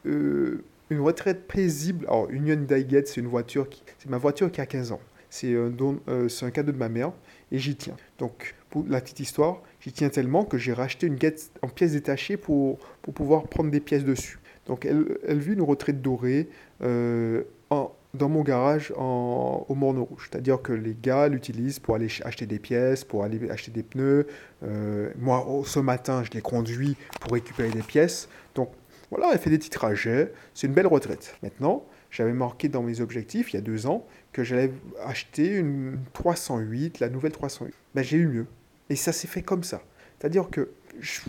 euh, 0.07 0.65
une 0.91 1.01
retraite 1.01 1.47
paisible. 1.47 2.07
Alors, 2.07 2.29
une 2.31 2.47
Hyundai 2.47 2.87
Getz, 2.89 3.13
c'est 3.13 3.21
une 3.21 3.29
voiture 3.29 3.69
c'est 3.99 4.11
ma 4.11 4.19
voiture 4.19 4.51
qui 4.51 4.61
a 4.61 4.67
15 4.67 4.93
ans. 4.93 5.01
C'est 5.31 5.57
un, 5.57 5.71
don, 5.71 5.99
euh, 6.09 6.29
c'est 6.29 6.45
un 6.45 6.51
cadeau 6.51 6.73
de 6.73 6.77
ma 6.77 6.91
mère 6.91 7.13
et 7.51 7.59
j'y 7.59 7.75
tiens. 7.75 7.97
Donc, 8.19 8.55
pour 8.69 8.85
la 8.89 9.01
petite 9.01 9.21
histoire, 9.21 9.63
j'y 9.81 9.93
tiens 9.93 10.11
tellement 10.11 10.45
que 10.45 10.59
j'ai 10.59 10.73
racheté 10.73 11.07
une 11.07 11.19
Getz 11.19 11.51
en 11.63 11.69
pièces 11.69 11.93
détachées 11.93 12.37
pour, 12.37 12.79
pour 13.01 13.15
pouvoir 13.15 13.45
prendre 13.45 13.71
des 13.71 13.81
pièces 13.81 14.05
dessus. 14.05 14.39
Donc, 14.67 14.85
elle, 14.85 15.19
elle 15.27 15.39
vit 15.39 15.55
une 15.55 15.63
retraite 15.63 16.03
dorée 16.03 16.49
euh, 16.83 17.43
en, 17.71 17.93
dans 18.15 18.29
mon 18.29 18.43
garage 18.43 18.93
en, 18.97 19.65
au 19.69 19.75
Morne 19.75 19.99
Rouge. 19.99 20.29
C'est-à-dire 20.31 20.61
que 20.61 20.73
les 20.73 20.95
gars 21.01 21.29
l'utilisent 21.29 21.79
pour 21.79 21.95
aller 21.95 22.09
acheter 22.25 22.47
des 22.47 22.59
pièces, 22.59 23.05
pour 23.05 23.25
aller 23.25 23.51
acheter 23.51 23.71
des 23.71 23.83
pneus. 23.83 24.27
Euh, 24.63 25.11
moi, 25.19 25.47
ce 25.65 25.81
matin, 25.81 26.23
je 26.23 26.31
les 26.33 26.43
conduis 26.43 26.97
pour 27.21 27.33
récupérer 27.33 27.71
des 27.71 27.83
pièces. 27.83 28.29
Donc, 28.55 28.71
voilà, 29.11 29.31
elle 29.33 29.39
fait 29.39 29.51
des 29.51 29.59
petits 29.59 29.71
trajets, 29.71 30.33
c'est 30.55 30.67
une 30.67 30.73
belle 30.73 30.87
retraite. 30.87 31.37
Maintenant, 31.43 31.85
j'avais 32.11 32.33
marqué 32.33 32.69
dans 32.69 32.83
mes 32.83 33.01
objectifs 33.01 33.53
il 33.53 33.57
y 33.57 33.59
a 33.59 33.63
deux 33.63 33.87
ans 33.87 34.07
que 34.33 34.43
j'allais 34.45 34.73
acheter 35.05 35.49
une 35.49 35.99
308, 36.13 37.01
la 37.01 37.09
nouvelle 37.09 37.33
308. 37.33 37.75
Ben, 37.95 38.03
j'ai 38.03 38.19
eu 38.19 38.27
mieux. 38.27 38.47
Et 38.91 38.97
ça 38.97 39.13
s'est 39.13 39.29
fait 39.29 39.43
comme 39.43 39.65
ça. 39.65 39.83
C'est-à-dire 40.19 40.51
que 40.51 40.71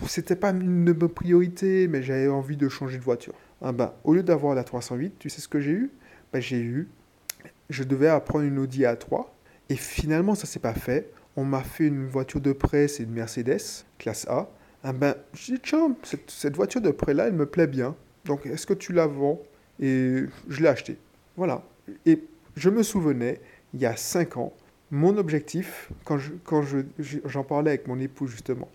c'était 0.07 0.35
pas 0.35 0.51
une 0.51 0.85
de 0.85 0.93
mes 0.93 1.09
priorités, 1.09 1.87
mais 1.87 2.03
j'avais 2.03 2.27
envie 2.27 2.57
de 2.57 2.67
changer 2.69 2.97
de 2.97 3.03
voiture. 3.03 3.33
Ah 3.61 3.71
ben, 3.71 3.93
au 4.03 4.13
lieu 4.13 4.23
d'avoir 4.23 4.55
la 4.55 4.63
308, 4.63 5.15
tu 5.19 5.29
sais 5.29 5.41
ce 5.41 5.47
que 5.47 5.61
j'ai 5.61 5.71
eu? 5.71 5.91
Ben, 6.33 6.41
J'ai 6.41 6.59
eu, 6.59 6.89
je 7.69 7.83
devais 7.83 8.07
apprendre 8.07 8.45
une 8.45 8.59
Audi 8.59 8.81
A3, 8.81 9.25
et 9.69 9.75
finalement 9.75 10.35
ça 10.35 10.45
s'est 10.45 10.59
pas 10.59 10.73
fait. 10.73 11.09
On 11.35 11.45
m'a 11.45 11.63
fait 11.63 11.87
une 11.87 12.07
voiture 12.07 12.41
de 12.41 12.51
prêt, 12.51 12.87
c'est 12.87 13.03
une 13.03 13.11
Mercedes, 13.11 13.85
classe 13.97 14.27
A. 14.27 14.49
Ah 14.83 14.93
ben, 14.93 15.15
je 15.33 15.53
dis, 15.53 15.59
tiens, 15.63 15.95
cette, 16.27 16.55
voiture 16.55 16.81
de 16.81 16.91
près-là, 16.91 17.27
elle 17.27 17.33
me 17.33 17.45
plaît 17.45 17.67
bien. 17.67 17.95
Donc, 18.25 18.45
est-ce 18.45 18.67
que 18.67 18.73
tu 18.73 18.91
la 18.91 19.07
vends? 19.07 19.39
Et 19.79 20.25
je 20.49 20.61
l'ai 20.61 20.67
achetée. 20.67 20.97
Voilà. 21.37 21.63
Et 22.05 22.21
je 22.55 22.69
me 22.69 22.83
souvenais, 22.83 23.39
il 23.73 23.79
y 23.79 23.85
a 23.85 23.95
5 23.95 24.37
ans, 24.37 24.53
mon 24.91 25.17
objectif, 25.17 25.89
quand 26.03 26.19
quand 26.43 26.61
je, 26.61 26.79
j'en 26.99 27.43
parlais 27.43 27.71
avec 27.71 27.87
mon 27.87 27.99
épouse 27.99 28.29
justement, 28.29 28.69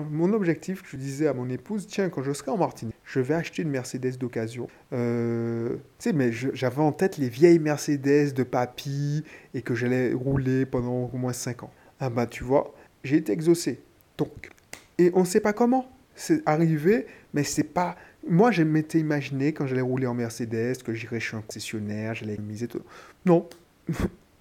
mon 0.00 0.32
objectif, 0.32 0.82
je 0.86 0.96
disais 0.96 1.26
à 1.26 1.34
mon 1.34 1.48
épouse, 1.48 1.86
tiens, 1.86 2.08
quand 2.08 2.22
je 2.22 2.32
serai 2.32 2.50
en 2.50 2.56
Martinique, 2.56 2.96
je 3.12 3.20
vais 3.20 3.34
acheter 3.34 3.60
une 3.60 3.68
Mercedes 3.68 4.16
d'occasion. 4.16 4.68
Euh, 4.94 5.74
tu 5.98 6.08
sais, 6.08 6.12
mais 6.14 6.32
j'avais 6.32 6.80
en 6.80 6.92
tête 6.92 7.18
les 7.18 7.28
vieilles 7.28 7.58
Mercedes 7.58 8.32
de 8.32 8.42
papy 8.42 9.22
et 9.52 9.60
que 9.60 9.74
j'allais 9.74 10.14
rouler 10.14 10.64
pendant 10.64 11.10
au 11.12 11.16
moins 11.18 11.34
5 11.34 11.64
ans. 11.64 11.70
Ah 12.00 12.08
bah 12.08 12.26
tu 12.26 12.42
vois, 12.42 12.74
j'ai 13.04 13.16
été 13.16 13.30
exaucé. 13.32 13.80
Donc, 14.16 14.50
et 14.96 15.10
on 15.12 15.20
ne 15.20 15.24
sait 15.26 15.40
pas 15.40 15.52
comment. 15.52 15.90
C'est 16.14 16.40
arrivé, 16.46 17.06
mais 17.34 17.44
c'est 17.44 17.64
pas. 17.64 17.96
Moi, 18.26 18.50
je 18.50 18.62
m'étais 18.62 19.00
imaginé 19.00 19.52
quand 19.52 19.66
j'allais 19.66 19.82
rouler 19.82 20.06
en 20.06 20.14
Mercedes, 20.14 20.82
que 20.82 20.94
j'irais 20.94 21.20
chez 21.20 21.36
un 21.36 21.42
concessionnaire, 21.42 22.14
j'allais 22.14 22.38
miser 22.38 22.66
tout. 22.66 22.80
Non, 23.26 23.46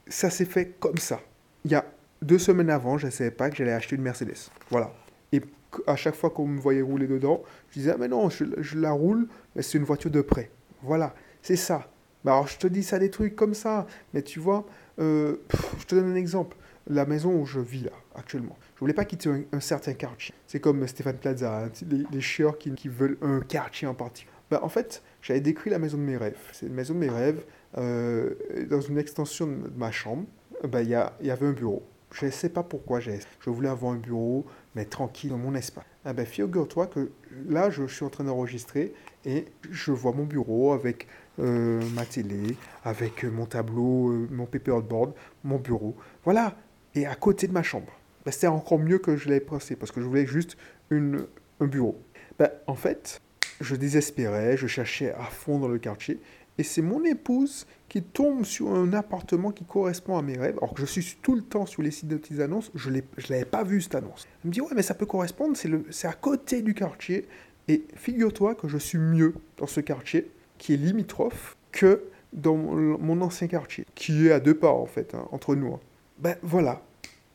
ça 0.07 0.29
s'est 0.29 0.45
fait 0.45 0.75
comme 0.79 0.97
ça. 0.97 1.19
Il 1.65 1.71
y 1.71 1.75
a 1.75 1.83
deux 2.21 2.39
semaines 2.39 2.69
avant, 2.69 2.97
je 2.97 3.07
ne 3.07 3.11
savais 3.11 3.31
pas 3.31 3.49
que 3.49 3.57
j'allais 3.57 3.73
acheter 3.73 3.97
une 3.97 4.01
Mercedes. 4.01 4.49
Voilà. 4.69 4.93
Et 5.33 5.41
à 5.87 5.95
chaque 5.95 6.15
fois 6.15 6.29
qu'on 6.29 6.47
me 6.47 6.59
voyait 6.59 6.81
rouler 6.81 7.07
dedans, 7.07 7.43
je 7.69 7.79
disais, 7.79 7.91
ah, 7.93 7.97
mais 7.99 8.07
non, 8.07 8.29
je, 8.29 8.77
la 8.77 8.91
roule, 8.91 9.27
mais 9.55 9.61
c'est 9.61 9.77
une 9.77 9.83
voiture 9.83 10.11
de 10.11 10.21
prêt. 10.21 10.51
Voilà, 10.83 11.13
c'est 11.41 11.55
ça. 11.55 11.87
Alors, 12.25 12.47
je 12.47 12.57
te 12.57 12.67
dis 12.67 12.83
ça 12.83 12.99
des 12.99 13.09
trucs 13.09 13.35
comme 13.35 13.53
ça, 13.53 13.87
mais 14.13 14.21
tu 14.21 14.39
vois, 14.39 14.65
euh, 14.99 15.37
je 15.79 15.85
te 15.85 15.95
donne 15.95 16.11
un 16.11 16.15
exemple. 16.15 16.57
La 16.87 17.05
maison 17.05 17.39
où 17.39 17.45
je 17.45 17.59
vis 17.59 17.83
là, 17.83 17.91
actuellement, 18.15 18.57
je 18.75 18.79
voulais 18.79 18.93
pas 18.93 19.05
quitter 19.05 19.29
un, 19.51 19.59
certain 19.59 19.93
quartier. 19.93 20.33
C'est 20.47 20.59
comme 20.59 20.85
Stéphane 20.87 21.17
Plaza, 21.17 21.65
hein, 21.65 21.71
les, 22.11 22.21
chieurs 22.21 22.57
qui, 22.57 22.87
veulent 22.87 23.17
un 23.21 23.39
quartier 23.41 23.87
en 23.87 23.93
particulier. 23.93 24.33
Bah, 24.49 24.59
en 24.63 24.69
fait, 24.69 25.03
j'avais 25.21 25.41
décrit 25.41 25.69
la 25.69 25.79
maison 25.79 25.97
de 25.97 26.03
mes 26.03 26.17
rêves. 26.17 26.39
C'est 26.51 26.65
une 26.65 26.73
maison 26.73 26.95
de 26.95 26.99
mes 26.99 27.09
rêves. 27.09 27.43
Euh, 27.77 28.33
dans 28.69 28.81
une 28.81 28.97
extension 28.97 29.47
de 29.47 29.71
ma 29.77 29.91
chambre, 29.91 30.25
bah, 30.67 30.81
il 30.81 30.89
y, 30.89 31.25
y 31.25 31.31
avait 31.31 31.45
un 31.45 31.53
bureau. 31.53 31.83
Je 32.11 32.25
ne 32.25 32.31
sais 32.31 32.49
pas 32.49 32.63
pourquoi 32.63 32.99
j'ai. 32.99 33.19
Je 33.39 33.49
voulais 33.49 33.69
avoir 33.69 33.93
un 33.93 33.97
bureau, 33.97 34.45
mais 34.75 34.85
tranquille 34.85 35.29
dans 35.29 35.37
mon 35.37 35.55
espace. 35.55 35.85
Ah 36.05 36.13
ben, 36.13 36.25
figure-toi 36.25 36.87
que 36.87 37.11
là, 37.47 37.69
je 37.69 37.85
suis 37.87 38.03
en 38.03 38.09
train 38.09 38.23
d'enregistrer 38.23 38.93
et 39.25 39.45
je 39.69 39.91
vois 39.91 40.13
mon 40.13 40.23
bureau 40.23 40.73
avec 40.73 41.07
euh, 41.39 41.81
ma 41.93 42.05
télé, 42.05 42.57
avec 42.83 43.23
mon 43.23 43.45
tableau, 43.45 44.09
euh, 44.09 44.27
mon 44.31 44.45
paperboard, 44.45 45.13
mon 45.43 45.57
bureau. 45.57 45.95
Voilà. 46.23 46.55
Et 46.95 47.05
à 47.05 47.15
côté 47.15 47.47
de 47.47 47.53
ma 47.53 47.63
chambre. 47.63 47.91
Ben, 48.25 48.31
C'était 48.31 48.47
encore 48.47 48.79
mieux 48.79 48.99
que 48.99 49.15
je 49.15 49.29
l'avais 49.29 49.39
pensé 49.41 49.75
parce 49.75 49.91
que 49.91 50.01
je 50.01 50.05
voulais 50.05 50.25
juste 50.25 50.57
une, 50.89 51.25
un 51.59 51.67
bureau. 51.67 52.01
Ben, 52.39 52.49
en 52.67 52.75
fait, 52.75 53.21
je 53.61 53.75
désespérais, 53.75 54.57
je 54.57 54.67
cherchais 54.67 55.13
à 55.13 55.25
fond 55.25 55.59
dans 55.59 55.67
le 55.67 55.77
quartier 55.77 56.19
et 56.57 56.63
c'est 56.63 56.81
mon 56.81 57.03
épouse 57.03 57.65
qui 57.89 58.01
tombe 58.01 58.43
sur 58.45 58.71
un 58.73 58.93
appartement 58.93 59.51
qui 59.51 59.63
correspond 59.63 60.17
à 60.17 60.21
mes 60.21 60.37
rêves. 60.37 60.57
Alors 60.57 60.73
que 60.73 60.81
je 60.81 60.85
suis 60.85 61.17
tout 61.21 61.35
le 61.35 61.41
temps 61.41 61.65
sur 61.65 61.81
les 61.81 61.91
sites 61.91 62.07
de 62.07 62.17
petites 62.17 62.39
annonces, 62.39 62.71
je 62.75 62.89
ne 62.89 63.01
l'avais 63.29 63.45
pas 63.45 63.63
vu 63.63 63.81
cette 63.81 63.95
annonce. 63.95 64.27
Elle 64.43 64.49
me 64.49 64.53
dit, 64.53 64.61
ouais, 64.61 64.71
mais 64.75 64.81
ça 64.81 64.93
peut 64.93 65.05
correspondre, 65.05 65.57
c'est 65.89 66.07
à 66.07 66.13
côté 66.13 66.61
du 66.61 66.73
quartier. 66.73 67.25
Et 67.67 67.83
figure-toi 67.95 68.55
que 68.55 68.67
je 68.67 68.77
suis 68.77 68.97
mieux 68.97 69.33
dans 69.57 69.67
ce 69.67 69.79
quartier, 69.79 70.29
qui 70.57 70.73
est 70.73 70.77
limitrophe, 70.77 71.57
que 71.71 72.03
dans 72.33 72.55
mon 72.55 73.21
ancien 73.21 73.47
quartier, 73.47 73.85
qui 73.95 74.27
est 74.27 74.31
à 74.31 74.39
deux 74.39 74.55
pas 74.55 74.71
en 74.71 74.85
fait, 74.85 75.13
hein, 75.15 75.27
entre 75.31 75.55
nous. 75.55 75.73
Hein. 75.73 75.79
Ben 76.19 76.35
voilà, 76.41 76.81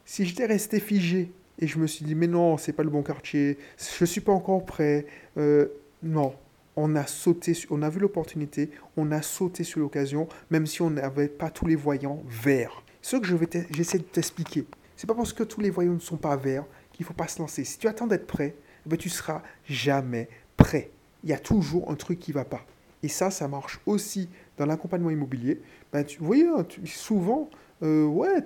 si 0.04 0.24
j'étais 0.24 0.46
resté 0.46 0.80
figé 0.80 1.30
et 1.58 1.66
je 1.66 1.78
me 1.78 1.86
suis 1.86 2.04
dit, 2.04 2.14
mais 2.14 2.26
non, 2.26 2.56
c'est 2.56 2.72
pas 2.72 2.82
le 2.82 2.90
bon 2.90 3.02
quartier, 3.02 3.58
je 3.98 4.04
suis 4.04 4.20
pas 4.20 4.32
encore 4.32 4.64
prêt, 4.64 5.06
euh, 5.36 5.66
non, 6.02 6.34
on 6.76 6.94
a 6.94 7.88
vu 7.88 8.00
l'opportunité, 8.00 8.70
on 8.96 9.10
a 9.12 9.22
sauté 9.22 9.64
sur 9.64 9.80
l'occasion, 9.80 10.28
même 10.50 10.66
si 10.66 10.82
on 10.82 10.90
n'avait 10.90 11.28
pas 11.28 11.50
tous 11.50 11.66
les 11.66 11.76
voyants 11.76 12.22
verts. 12.26 12.82
Ce 13.02 13.16
que 13.16 13.26
je 13.26 13.36
j'essaie 13.70 13.98
de 13.98 14.02
t'expliquer, 14.04 14.66
c'est 14.96 15.06
pas 15.06 15.14
parce 15.14 15.32
que 15.32 15.42
tous 15.42 15.60
les 15.60 15.70
voyants 15.70 15.92
ne 15.92 15.98
sont 15.98 16.16
pas 16.16 16.36
verts 16.36 16.64
qu'il 16.92 17.06
faut 17.06 17.14
pas 17.14 17.28
se 17.28 17.38
lancer. 17.38 17.64
Si 17.64 17.78
tu 17.78 17.88
attends 17.88 18.06
d'être 18.06 18.26
prêt, 18.26 18.54
eh 18.84 18.88
ben 18.88 18.96
tu 18.96 19.08
seras 19.08 19.42
jamais 19.68 20.28
prêt. 20.56 20.90
Il 21.22 21.30
y 21.30 21.32
a 21.32 21.38
toujours 21.38 21.90
un 21.90 21.94
truc 21.94 22.18
qui 22.18 22.32
va 22.32 22.44
pas. 22.44 22.64
Et 23.02 23.08
ça, 23.08 23.30
ça 23.30 23.46
marche 23.48 23.80
aussi 23.86 24.28
dans 24.56 24.66
l'accompagnement 24.66 25.10
immobilier. 25.10 25.60
Ben, 25.92 26.04
tu, 26.04 26.18
vous 26.18 26.26
voyez, 26.26 26.46
hein, 26.46 26.66
souvent, 26.84 27.50
euh, 27.82 28.04
ouais, 28.06 28.44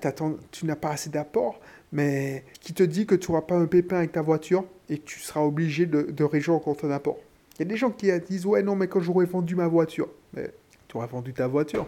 tu 0.50 0.66
n'as 0.66 0.76
pas 0.76 0.90
assez 0.90 1.08
d'apport, 1.08 1.60
mais 1.92 2.44
qui 2.60 2.74
te 2.74 2.82
dit 2.82 3.06
que 3.06 3.14
tu 3.14 3.30
n'auras 3.30 3.42
pas 3.42 3.56
un 3.56 3.66
pépin 3.66 3.98
avec 3.98 4.12
ta 4.12 4.22
voiture 4.22 4.64
et 4.88 4.98
que 4.98 5.04
tu 5.04 5.20
seras 5.20 5.40
obligé 5.40 5.86
de, 5.86 6.02
de 6.02 6.24
région 6.24 6.58
contre 6.58 6.82
ton 6.82 6.90
apport. 6.90 7.18
Il 7.60 7.64
y 7.64 7.66
a 7.66 7.68
des 7.68 7.76
gens 7.76 7.90
qui 7.90 8.10
disent 8.26 8.46
Ouais, 8.46 8.62
non, 8.62 8.74
mais 8.74 8.88
quand 8.88 9.00
j'aurais 9.00 9.26
vendu 9.26 9.54
ma 9.54 9.68
voiture. 9.68 10.08
Mais 10.32 10.50
tu 10.88 10.96
aurais 10.96 11.06
vendu 11.06 11.34
ta 11.34 11.46
voiture. 11.46 11.86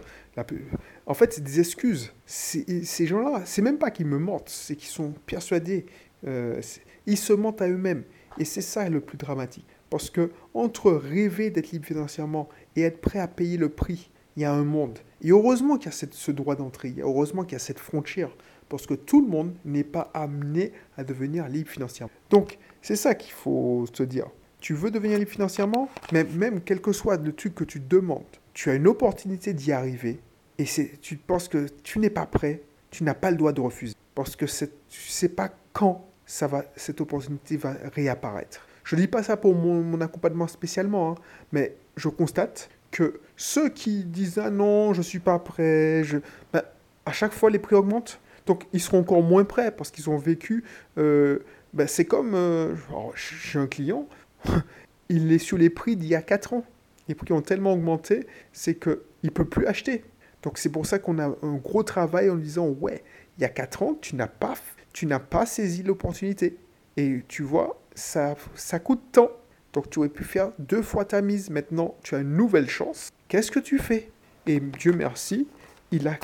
En 1.07 1.15
fait, 1.15 1.33
c'est 1.33 1.43
des 1.43 1.61
excuses. 1.61 2.13
Ces 2.27 3.07
gens-là, 3.07 3.41
c'est 3.47 3.63
même 3.63 3.79
pas 3.79 3.91
qu'ils 3.91 4.05
me 4.05 4.19
mentent, 4.19 4.51
c'est 4.51 4.77
qu'ils 4.77 4.91
sont 4.91 5.15
persuadés. 5.25 5.87
Euh, 6.27 6.61
ils 7.07 7.17
se 7.17 7.33
mentent 7.33 7.63
à 7.63 7.69
eux-mêmes. 7.71 8.05
Et 8.39 8.45
c'est 8.45 8.61
ça 8.61 8.87
le 8.91 9.01
plus 9.01 9.17
dramatique. 9.17 9.65
Parce 9.89 10.11
que 10.11 10.31
entre 10.53 10.93
rêver 10.93 11.49
d'être 11.49 11.71
libre 11.71 11.87
financièrement 11.87 12.51
et 12.77 12.83
être 12.83 13.01
prêt 13.01 13.19
à 13.19 13.27
payer 13.27 13.57
le 13.57 13.71
prix, 13.71 14.11
il 14.37 14.43
y 14.43 14.45
a 14.45 14.53
un 14.53 14.65
monde. 14.65 14.99
Et 15.23 15.31
heureusement 15.31 15.79
qu'il 15.79 15.91
y 15.91 15.95
a 15.95 16.07
ce 16.11 16.31
droit 16.33 16.55
d'entrée, 16.55 16.95
heureusement 17.01 17.45
qu'il 17.45 17.55
y 17.55 17.57
a 17.57 17.61
cette 17.61 17.79
frontière, 17.79 18.37
parce 18.69 18.87
que 18.87 18.95
tout 18.95 19.23
le 19.23 19.29
monde 19.29 19.55
n'est 19.65 19.85
pas 19.85 20.11
amené 20.13 20.73
à 20.99 21.05
devenir 21.05 21.49
libre 21.49 21.71
financièrement. 21.71 22.13
Donc, 22.29 22.59
c'est 22.83 22.97
ça 22.97 23.15
qu'il 23.15 23.33
faut 23.33 23.87
se 23.91 24.03
dire 24.03 24.29
tu 24.63 24.75
veux 24.75 24.91
devenir 24.93 25.19
libre 25.19 25.31
financièrement, 25.31 25.91
mais 26.13 26.25
même 26.25 26.61
quel 26.61 26.81
que 26.81 26.93
soit 26.93 27.17
le 27.17 27.33
truc 27.33 27.55
que 27.55 27.65
tu 27.65 27.81
demandes, 27.81 28.23
tu 28.55 28.71
as 28.71 28.75
une 28.75 28.87
opportunité 28.87 29.53
d'y 29.53 29.73
arriver 29.73 30.21
et 30.59 30.65
tu 31.01 31.17
penses 31.17 31.49
que 31.49 31.67
tu 31.83 31.99
n'es 31.99 32.11
pas 32.11 32.27
prêt, 32.27 32.63
tu 32.91 33.03
n'as 33.03 33.15
pas 33.15 33.33
le 33.33 33.37
droit 33.37 33.53
de 33.53 33.61
refuser. 33.61 33.95
Parce 34.15 34.37
que 34.37 34.45
tu 34.45 34.65
ne 34.65 34.69
sais 34.89 35.29
pas 35.29 35.51
quand 35.73 36.07
ça 36.27 36.47
va, 36.47 36.65
cette 36.77 37.01
opportunité 37.01 37.57
va 37.57 37.75
réapparaître. 37.93 38.65
Je 38.85 38.95
ne 38.95 39.01
dis 39.01 39.09
pas 39.09 39.25
ça 39.25 39.37
pour 39.37 39.55
mon, 39.55 40.01
accompagnement 40.01 40.47
spécialement, 40.47 41.13
hein, 41.13 41.15
mais 41.51 41.75
je 41.97 42.09
constate 42.09 42.71
que 42.93 43.21
ceux 43.37 43.69
qui 43.69 44.05
disent 44.05 44.39
Ah 44.39 44.51
non, 44.51 44.93
je 44.93 44.99
ne 44.99 45.05
suis 45.05 45.19
pas 45.19 45.39
prêt. 45.41 46.03
Ben, 46.53 46.63
à 47.05 47.13
chaque 47.13 47.33
fois 47.33 47.51
les 47.51 47.59
prix 47.59 47.75
augmentent. 47.75 48.21
Donc 48.47 48.65
ils 48.73 48.81
seront 48.81 49.01
encore 49.01 49.23
moins 49.23 49.45
prêts 49.45 49.73
parce 49.73 49.91
qu'ils 49.91 50.09
ont 50.11 50.19
vécu. 50.19 50.63
Ben, 51.75 51.89
c'est 51.89 52.05
comme. 52.05 52.35
Euh, 52.35 52.75
j'ai 53.15 53.59
un 53.59 53.67
client, 53.67 54.07
il 55.09 55.33
est 55.33 55.39
sur 55.39 55.59
les 55.59 55.71
prix 55.71 55.97
d'il 55.97 56.09
y 56.09 56.15
a 56.15 56.23
4 56.23 56.55
ans. 56.55 56.65
Les 57.09 57.15
prix 57.15 57.33
ont 57.33 57.43
tellement 57.43 57.73
augmenté, 57.73 58.27
c'est 58.53 58.77
qu'il 58.77 58.99
ne 59.25 59.31
peut 59.31 59.45
plus 59.45 59.67
acheter. 59.67 60.05
Donc 60.43 60.59
c'est 60.59 60.71
pour 60.71 60.87
ça 60.87 60.99
qu'on 60.99 61.19
a 61.19 61.27
un 61.43 61.55
gros 61.55 61.83
travail 61.83 62.31
en 62.31 62.37
disant, 62.37 62.69
ouais, 62.69 63.03
il 63.39 63.43
y 63.43 63.45
a 63.45 63.49
4 63.49 63.83
ans, 63.83 63.99
tu 64.01 64.17
n'as 64.17 64.27
pas, 64.27 64.55
tu 64.93 65.07
n'as 65.07 65.19
pas 65.19 65.47
saisi 65.47 65.83
l'opportunité. 65.83 66.57
Et 66.97 67.23
tu 67.29 67.43
vois, 67.43 67.81
ça, 67.95 68.37
ça 68.55 68.79
coûte 68.79 69.03
tant. 69.13 69.31
Donc 69.73 69.89
tu 69.91 69.99
aurais 69.99 70.09
pu 70.09 70.25
faire 70.25 70.53
deux 70.59 70.83
fois 70.83 71.05
ta 71.05 71.23
mise. 71.23 71.51
Maintenant, 71.51 71.97
tu 72.03 72.15
as 72.15 72.19
une 72.19 72.37
nouvelle 72.37 72.69
chance. 72.69 73.11
Qu'est-ce 73.29 73.51
que 73.51 73.61
tu 73.61 73.79
fais? 73.79 74.11
Et 74.47 74.61
Dieu 74.61 74.93
merci, 74.93 75.49
il 75.91 76.09
a, 76.09 76.19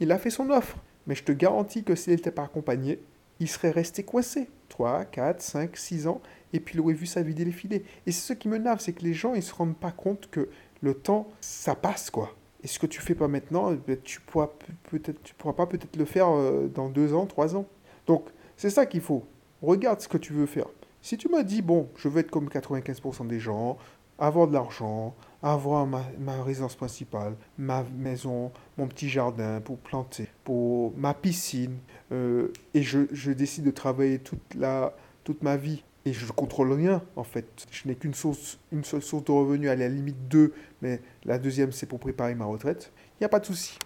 il 0.00 0.12
a 0.12 0.18
fait 0.18 0.30
son 0.30 0.50
offre. 0.50 0.78
Mais 1.06 1.14
je 1.14 1.24
te 1.24 1.32
garantis 1.32 1.82
que 1.82 1.94
s'il 1.94 2.14
n'était 2.14 2.30
pas 2.30 2.44
accompagné, 2.44 3.00
il 3.40 3.48
serait 3.48 3.70
resté 3.70 4.04
coincé. 4.04 4.48
3, 4.68 5.04
4, 5.06 5.42
5, 5.42 5.76
6 5.76 6.06
ans 6.06 6.22
et 6.52 6.60
puis 6.60 6.74
il 6.74 6.80
aurait 6.80 6.94
vu 6.94 7.06
sa 7.06 7.22
vie 7.22 7.34
défiler. 7.34 7.84
Et 8.06 8.12
c'est 8.12 8.34
ce 8.34 8.38
qui 8.38 8.48
me 8.48 8.58
nave, 8.58 8.80
c'est 8.80 8.92
que 8.92 9.02
les 9.02 9.14
gens, 9.14 9.34
ils 9.34 9.42
se 9.42 9.54
rendent 9.54 9.76
pas 9.76 9.92
compte 9.92 10.28
que 10.30 10.48
le 10.80 10.94
temps, 10.94 11.28
ça 11.40 11.74
passe, 11.74 12.10
quoi. 12.10 12.34
Et 12.62 12.66
ce 12.66 12.78
que 12.78 12.86
tu 12.86 13.00
fais 13.00 13.14
pas 13.14 13.28
maintenant, 13.28 13.72
eh 13.72 13.76
ben, 13.76 13.96
tu 14.02 14.20
pourras 14.20 14.50
peut-être, 14.90 15.22
tu 15.22 15.34
pourras 15.34 15.54
pas 15.54 15.66
peut-être 15.66 15.96
le 15.96 16.04
faire 16.04 16.28
euh, 16.30 16.68
dans 16.68 16.88
deux 16.88 17.12
ans, 17.12 17.26
trois 17.26 17.56
ans. 17.56 17.66
Donc, 18.06 18.28
c'est 18.56 18.70
ça 18.70 18.86
qu'il 18.86 19.00
faut. 19.00 19.24
Regarde 19.62 20.00
ce 20.00 20.08
que 20.08 20.18
tu 20.18 20.32
veux 20.32 20.46
faire. 20.46 20.66
Si 21.00 21.16
tu 21.16 21.28
m'as 21.28 21.42
dit, 21.42 21.62
bon, 21.62 21.88
je 21.96 22.08
veux 22.08 22.20
être 22.20 22.30
comme 22.30 22.48
95% 22.48 23.26
des 23.26 23.40
gens, 23.40 23.78
avoir 24.18 24.46
de 24.46 24.52
l'argent, 24.52 25.16
avoir 25.42 25.86
ma, 25.86 26.42
résidence 26.44 26.76
principale, 26.76 27.34
ma 27.58 27.82
maison, 27.96 28.52
mon 28.78 28.86
petit 28.86 29.08
jardin 29.08 29.60
pour 29.60 29.78
planter, 29.78 30.28
pour 30.44 30.96
ma 30.96 31.14
piscine, 31.14 31.78
euh, 32.12 32.52
et 32.74 32.82
je, 32.82 33.00
je, 33.10 33.32
décide 33.32 33.64
de 33.64 33.72
travailler 33.72 34.20
toute, 34.20 34.54
la, 34.54 34.94
toute 35.24 35.42
ma 35.42 35.56
vie 35.56 35.82
et 36.04 36.12
je 36.12 36.26
ne 36.26 36.30
contrôle 36.30 36.72
rien 36.72 37.02
en 37.16 37.24
fait. 37.24 37.46
Je 37.70 37.88
n'ai 37.88 37.94
qu'une 37.94 38.14
source, 38.14 38.58
une 38.72 38.84
seule 38.84 39.02
source 39.02 39.24
de 39.24 39.32
revenus, 39.32 39.70
à 39.70 39.76
la 39.76 39.88
limite 39.88 40.28
deux, 40.28 40.52
mais 40.80 41.00
la 41.24 41.38
deuxième 41.38 41.72
c'est 41.72 41.86
pour 41.86 42.00
préparer 42.00 42.34
ma 42.34 42.44
retraite. 42.44 42.92
Il 43.14 43.22
n'y 43.22 43.26
a 43.26 43.28
pas 43.28 43.40
de 43.40 43.46
souci. 43.46 43.78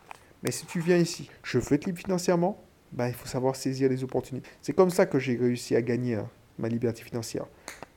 Mais 0.42 0.50
si 0.50 0.66
tu 0.66 0.80
viens 0.80 0.96
ici, 0.96 1.30
je 1.42 1.58
veux 1.58 1.72
être 1.74 1.86
libre 1.86 1.98
financièrement, 1.98 2.62
bah, 2.92 3.08
il 3.08 3.14
faut 3.14 3.26
savoir 3.26 3.56
saisir 3.56 3.88
les 3.88 4.04
opportunités. 4.04 4.48
C'est 4.62 4.72
comme 4.72 4.90
ça 4.90 5.06
que 5.06 5.18
j'ai 5.18 5.36
réussi 5.36 5.74
à 5.76 5.82
gagner 5.82 6.14
hein, 6.14 6.28
ma 6.58 6.68
liberté 6.68 7.02
financière. 7.02 7.46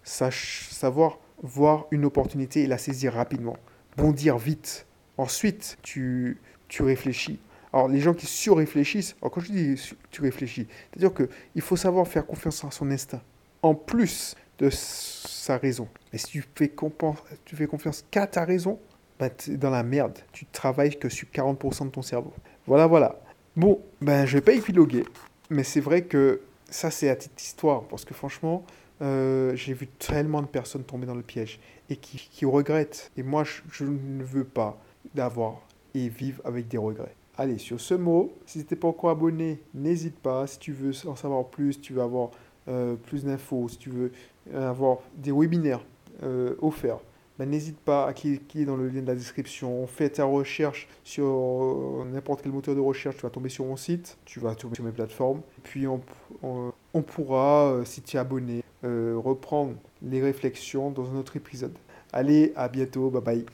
Sache, 0.03 0.67
savoir 0.71 1.19
voir 1.41 1.85
une 1.91 2.05
opportunité 2.05 2.63
et 2.63 2.67
la 2.67 2.77
saisir 2.77 3.13
rapidement. 3.13 3.57
Bondir 3.97 4.37
vite. 4.37 4.87
Ensuite, 5.17 5.77
tu, 5.81 6.37
tu 6.67 6.81
réfléchis. 6.83 7.39
Alors, 7.71 7.87
les 7.87 7.99
gens 7.99 8.13
qui 8.13 8.25
surréfléchissent, 8.25 9.15
quand 9.21 9.39
je 9.39 9.51
dis 9.51 9.93
tu 10.09 10.21
réfléchis, 10.21 10.67
c'est-à-dire 10.91 11.13
qu'il 11.13 11.61
faut 11.61 11.75
savoir 11.75 12.07
faire 12.07 12.25
confiance 12.25 12.63
à 12.65 12.71
son 12.71 12.89
instinct 12.89 13.21
en 13.61 13.75
plus 13.75 14.35
de 14.59 14.69
sa 14.69 15.57
raison. 15.57 15.87
Et 16.13 16.17
si 16.17 16.27
tu 16.27 16.43
fais, 16.55 16.69
confiance 16.69 18.05
qu'à 18.11 18.27
ta 18.27 18.45
raison, 18.45 18.79
ben 19.19 19.29
tu 19.35 19.53
es 19.53 19.57
dans 19.57 19.69
la 19.69 19.83
merde. 19.83 20.17
Tu 20.31 20.45
travailles 20.45 20.97
que 20.97 21.09
sur 21.09 21.27
40% 21.27 21.85
de 21.85 21.89
ton 21.89 22.01
cerveau. 22.01 22.33
Voilà, 22.67 22.87
voilà. 22.87 23.19
Bon, 23.55 23.81
ben 24.01 24.25
je 24.25 24.37
vais 24.37 24.41
pas 24.41 24.53
épiloguer, 24.53 25.05
mais 25.49 25.63
c'est 25.63 25.79
vrai 25.79 26.03
que 26.03 26.41
ça 26.69 26.91
c'est 26.91 27.09
à 27.09 27.15
titre 27.15 27.35
histoire, 27.41 27.83
parce 27.83 28.05
que 28.05 28.13
franchement, 28.13 28.63
euh, 29.01 29.55
j'ai 29.55 29.73
vu 29.73 29.87
tellement 29.87 30.41
de 30.41 30.47
personnes 30.47 30.83
tomber 30.83 31.05
dans 31.05 31.15
le 31.15 31.23
piège 31.23 31.59
et 31.89 31.95
qui, 31.95 32.17
qui 32.31 32.45
regrettent. 32.45 33.11
Et 33.17 33.23
moi, 33.23 33.43
je, 33.43 33.61
je 33.71 33.85
ne 33.85 34.23
veux 34.23 34.43
pas 34.43 34.79
d'avoir 35.15 35.61
et 35.93 36.09
vivre 36.09 36.41
avec 36.45 36.67
des 36.67 36.77
regrets. 36.77 37.15
Allez, 37.37 37.57
sur 37.57 37.79
ce 37.79 37.93
mot, 37.93 38.33
si 38.45 38.65
tu 38.65 38.73
n'es 38.73 38.79
pas 38.79 38.89
encore 38.89 39.09
abonné, 39.09 39.61
n'hésite 39.73 40.19
pas. 40.19 40.45
Si 40.45 40.59
tu 40.59 40.73
veux 40.73 40.91
en 41.07 41.15
savoir 41.15 41.45
plus, 41.45 41.79
tu 41.79 41.93
veux 41.93 42.01
avoir 42.01 42.31
euh, 42.69 42.95
plus 42.95 43.23
d'infos, 43.23 43.67
si 43.69 43.77
tu 43.77 43.89
veux 43.89 44.11
avoir 44.53 44.99
des 45.15 45.31
webinaires 45.31 45.81
euh, 46.23 46.55
offerts, 46.61 46.99
ben, 47.37 47.49
n'hésite 47.49 47.79
pas 47.79 48.05
à 48.05 48.13
cliquer 48.13 48.65
dans 48.65 48.75
le 48.75 48.89
lien 48.89 49.01
de 49.01 49.07
la 49.07 49.15
description. 49.15 49.87
Fais 49.87 50.09
ta 50.09 50.25
recherche 50.25 50.87
sur 51.03 51.25
euh, 51.25 52.05
n'importe 52.11 52.41
quel 52.41 52.51
moteur 52.51 52.75
de 52.75 52.79
recherche, 52.79 53.15
tu 53.15 53.21
vas 53.21 53.29
tomber 53.29 53.49
sur 53.49 53.65
mon 53.65 53.77
site, 53.77 54.17
tu 54.25 54.39
vas 54.39 54.55
tomber 54.55 54.75
sur 54.75 54.83
mes 54.83 54.91
plateformes. 54.91 55.41
Puis 55.63 55.87
on, 55.87 56.01
on 56.41 57.01
pourra, 57.01 57.81
si 57.85 58.01
tu 58.01 58.17
es 58.17 58.19
abonné, 58.19 58.63
reprendre 58.83 59.75
les 60.01 60.21
réflexions 60.21 60.91
dans 60.91 61.11
un 61.11 61.17
autre 61.17 61.35
épisode. 61.37 61.73
Allez, 62.11 62.53
à 62.55 62.67
bientôt, 62.67 63.09
bye 63.09 63.21
bye. 63.21 63.45